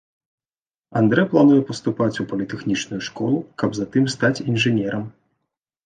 Андрэ 1.01 1.25
плануе 1.33 1.59
паступаць 1.69 2.19
у 2.25 2.27
політэхнічную 2.33 3.01
школу, 3.11 3.37
каб 3.63 3.69
затым 3.85 4.03
стаць 4.19 4.37
інжынерам. 4.51 5.03